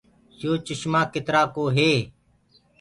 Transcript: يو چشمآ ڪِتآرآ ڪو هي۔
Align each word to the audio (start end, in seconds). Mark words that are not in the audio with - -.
يو 0.41 0.51
چشمآ 0.65 1.01
ڪِتآرآ 1.13 1.41
ڪو 1.55 1.63
هي۔ 1.75 1.91